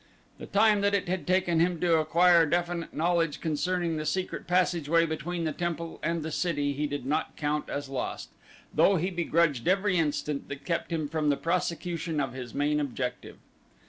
[0.39, 5.05] The time that it had taken him to acquire definite knowledge concerning the secret passageway
[5.05, 8.31] between the temple and the city he did not count as lost,
[8.73, 13.37] though he begrudged every instant that kept him from the prosecution of his main objective.